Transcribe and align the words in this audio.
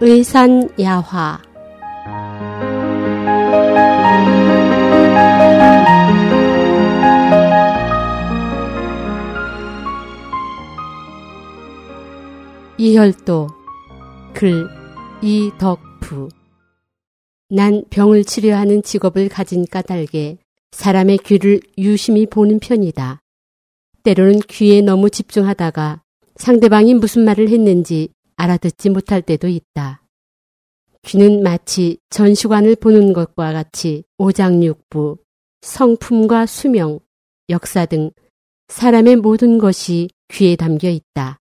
의산야화 0.00 1.40
이혈도 12.78 13.48
글 14.32 14.68
이덕부 15.20 16.28
난 17.50 17.82
병을 17.90 18.22
치료하는 18.22 18.84
직업을 18.84 19.28
가진 19.28 19.66
까닭에 19.66 20.38
사람의 20.70 21.18
귀를 21.24 21.60
유심히 21.76 22.26
보는 22.26 22.60
편이다. 22.60 23.18
때로는 24.04 24.42
귀에 24.48 24.80
너무 24.80 25.10
집중하다가 25.10 26.02
상대방이 26.36 26.94
무슨 26.94 27.24
말을 27.24 27.48
했는지 27.48 28.10
알아듣지 28.38 28.88
못할 28.90 29.20
때도 29.20 29.48
있다. 29.48 30.02
귀는 31.02 31.42
마치 31.42 31.98
전시관을 32.10 32.76
보는 32.76 33.12
것과 33.12 33.52
같이 33.52 34.04
오장육부, 34.16 35.18
성품과 35.60 36.46
수명, 36.46 37.00
역사 37.50 37.84
등 37.84 38.10
사람의 38.68 39.16
모든 39.16 39.58
것이 39.58 40.08
귀에 40.28 40.54
담겨 40.54 40.88
있다. 40.88 41.38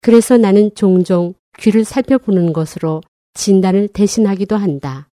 그래서 0.00 0.38
나는 0.38 0.74
종종 0.74 1.34
귀를 1.58 1.84
살펴보는 1.84 2.52
것으로 2.52 3.02
진단을 3.34 3.88
대신하기도 3.88 4.56
한다. 4.56 5.08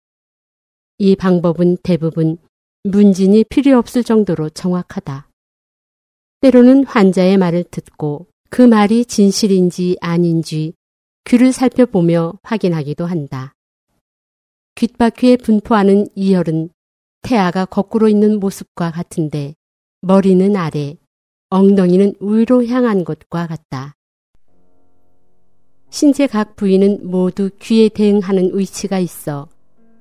이 0.97 1.15
방법은 1.15 1.77
대부분 1.83 2.37
문진이 2.83 3.45
필요 3.45 3.77
없을 3.77 4.03
정도로 4.03 4.49
정확하다. 4.49 5.29
때로는 6.41 6.85
환자의 6.85 7.37
말을 7.37 7.65
듣고 7.65 8.27
그 8.49 8.63
말이 8.63 9.05
진실인지 9.05 9.97
아닌지 10.01 10.73
귀를 11.25 11.51
살펴보며 11.51 12.33
확인하기도 12.41 13.05
한다. 13.05 13.53
귓바퀴에 14.73 15.37
분포하는 15.37 16.07
이열은 16.15 16.69
태아가 17.21 17.65
거꾸로 17.65 18.07
있는 18.07 18.39
모습과 18.39 18.91
같은데 18.91 19.53
머리는 20.01 20.55
아래, 20.55 20.95
엉덩이는 21.49 22.13
위로 22.21 22.65
향한 22.65 23.03
것과 23.03 23.45
같다. 23.45 23.93
신체 25.91 26.25
각 26.25 26.55
부위는 26.55 27.09
모두 27.09 27.49
귀에 27.59 27.89
대응하는 27.89 28.57
위치가 28.57 28.99
있어 28.99 29.47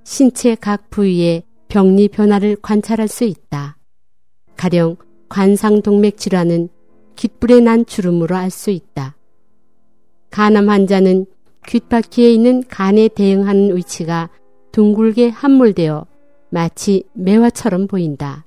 신체 0.04 0.54
각 0.54 0.90
부위의 0.90 1.42
병리 1.68 2.08
변화를 2.08 2.56
관찰할 2.62 3.08
수 3.08 3.24
있다. 3.24 3.76
가령 4.56 4.96
관상동맥 5.28 6.16
질환은 6.16 6.70
귓불에 7.18 7.58
난 7.58 7.84
주름으로 7.84 8.36
알 8.36 8.48
수 8.48 8.70
있다. 8.70 9.16
간암 10.30 10.68
환자는 10.70 11.26
귓바퀴에 11.66 12.32
있는 12.32 12.62
간에 12.62 13.08
대응하는 13.08 13.76
위치가 13.76 14.30
둥글게 14.70 15.30
함몰되어 15.30 16.06
마치 16.50 17.02
매화처럼 17.14 17.88
보인다. 17.88 18.46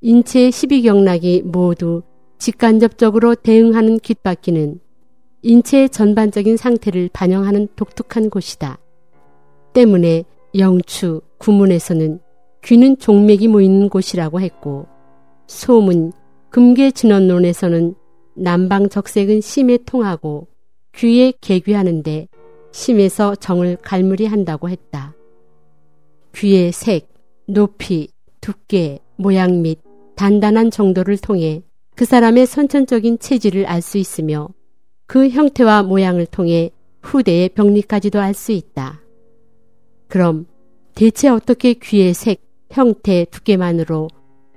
인체의 0.00 0.50
십이경락이 0.50 1.42
모두 1.44 2.02
직간접적으로 2.38 3.36
대응하는 3.36 4.00
귓바퀴는 4.00 4.80
인체의 5.42 5.90
전반적인 5.90 6.56
상태를 6.56 7.10
반영하는 7.12 7.68
독특한 7.76 8.28
곳이다. 8.28 8.78
때문에 9.72 10.24
영추, 10.58 11.20
구문에서는 11.38 12.18
귀는 12.64 12.98
종맥이 12.98 13.46
모이는 13.46 13.88
곳이라고 13.88 14.40
했고 14.40 14.88
소문, 15.46 16.12
금계진원론에서는 16.56 17.94
남방 18.34 18.88
적색은 18.88 19.42
심에 19.42 19.76
통하고 19.84 20.48
귀에 20.94 21.34
개귀하는데 21.38 22.28
심에서 22.72 23.34
정을 23.34 23.76
갈무리 23.82 24.24
한다고 24.24 24.70
했다. 24.70 25.14
귀의 26.34 26.72
색, 26.72 27.12
높이, 27.46 28.08
두께, 28.40 29.00
모양 29.16 29.60
및 29.60 29.80
단단한 30.14 30.70
정도를 30.70 31.18
통해 31.18 31.60
그 31.94 32.06
사람의 32.06 32.46
선천적인 32.46 33.18
체질을 33.18 33.66
알 33.66 33.82
수 33.82 33.98
있으며 33.98 34.48
그 35.06 35.28
형태와 35.28 35.82
모양을 35.82 36.24
통해 36.24 36.70
후대의 37.02 37.50
병리까지도 37.50 38.18
알 38.18 38.32
수 38.32 38.52
있다. 38.52 39.02
그럼 40.08 40.46
대체 40.94 41.28
어떻게 41.28 41.74
귀의 41.74 42.14
색, 42.14 42.40
형태, 42.70 43.26
두께만으로 43.26 44.08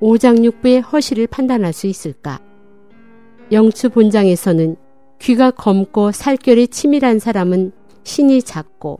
오장육부의 0.01 0.81
허실을 0.81 1.27
판단할 1.27 1.73
수 1.73 1.87
있을까? 1.87 2.39
영추 3.51 3.89
본장에서는 3.89 4.77
귀가 5.19 5.51
검고 5.51 6.11
살결이 6.11 6.69
치밀한 6.69 7.19
사람은 7.19 7.73
신이 8.03 8.43
작고 8.43 8.99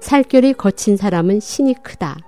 살결이 0.00 0.52
거친 0.52 0.96
사람은 0.96 1.40
신이 1.40 1.74
크다. 1.82 2.18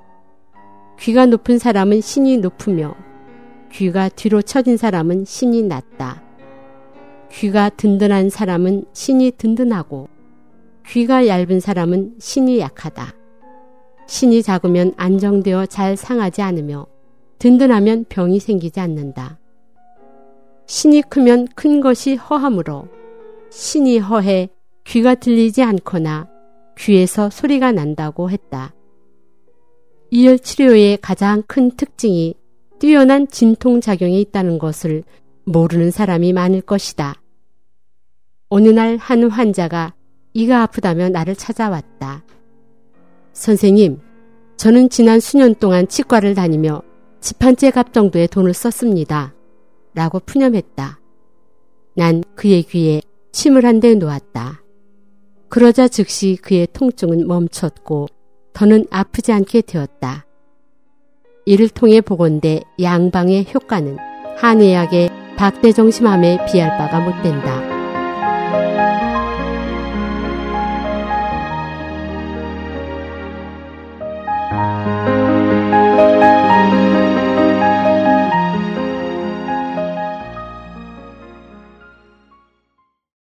귀가 0.98 1.26
높은 1.26 1.58
사람은 1.58 2.00
신이 2.00 2.38
높으며 2.38 2.96
귀가 3.72 4.08
뒤로 4.08 4.40
처진 4.40 4.76
사람은 4.78 5.26
신이 5.26 5.64
낮다. 5.64 6.22
귀가 7.30 7.68
든든한 7.68 8.30
사람은 8.30 8.86
신이 8.94 9.32
든든하고 9.32 10.08
귀가 10.86 11.26
얇은 11.26 11.60
사람은 11.60 12.14
신이 12.18 12.58
약하다. 12.58 13.12
신이 14.06 14.42
작으면 14.42 14.94
안정되어 14.96 15.66
잘 15.66 15.98
상하지 15.98 16.40
않으며 16.40 16.86
든든하면 17.38 18.06
병이 18.08 18.40
생기지 18.40 18.80
않는다. 18.80 19.38
신이 20.66 21.02
크면 21.02 21.48
큰 21.54 21.80
것이 21.80 22.14
허하므로 22.16 22.88
신이 23.50 23.98
허해 23.98 24.48
귀가 24.84 25.14
들리지 25.14 25.62
않거나 25.62 26.28
귀에서 26.76 27.30
소리가 27.30 27.72
난다고 27.72 28.30
했다. 28.30 28.74
이열 30.10 30.38
치료의 30.38 30.98
가장 31.00 31.42
큰 31.46 31.70
특징이 31.70 32.34
뛰어난 32.78 33.26
진통작용이 33.28 34.20
있다는 34.20 34.58
것을 34.58 35.04
모르는 35.44 35.90
사람이 35.90 36.32
많을 36.32 36.60
것이다. 36.60 37.14
어느 38.48 38.68
날 38.68 38.96
한 38.96 39.30
환자가 39.30 39.94
이가 40.32 40.62
아프다며 40.62 41.08
나를 41.08 41.34
찾아왔다. 41.34 42.24
선생님, 43.32 44.00
저는 44.56 44.88
지난 44.88 45.20
수년 45.20 45.54
동안 45.54 45.88
치과를 45.88 46.34
다니며 46.34 46.82
집 47.20 47.42
한 47.42 47.56
채 47.56 47.70
값 47.70 47.92
정도의 47.92 48.28
돈을 48.28 48.54
썼습니다. 48.54 49.34
라고 49.94 50.20
푸념했다. 50.20 51.00
난 51.94 52.22
그의 52.36 52.62
귀에 52.62 53.00
침을 53.32 53.64
한 53.64 53.80
대 53.80 53.94
놓았다. 53.94 54.62
그러자 55.48 55.88
즉시 55.88 56.36
그의 56.40 56.68
통증은 56.72 57.26
멈췄고 57.26 58.06
더는 58.52 58.86
아프지 58.90 59.32
않게 59.32 59.62
되었다. 59.62 60.26
이를 61.46 61.68
통해 61.68 62.00
보건대 62.00 62.60
양방의 62.80 63.46
효과는 63.54 63.96
한의학의 64.36 65.10
박대정심함에 65.36 66.46
비할 66.46 66.76
바가 66.76 67.00
못 67.00 67.22
된다. 67.22 67.67